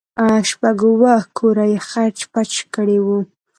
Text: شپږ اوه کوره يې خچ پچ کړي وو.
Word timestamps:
شپږ 0.49 0.79
اوه 0.91 1.15
کوره 1.37 1.65
يې 1.71 1.79
خچ 1.89 2.17
پچ 2.31 2.51
کړي 2.75 2.97
وو. 3.05 3.19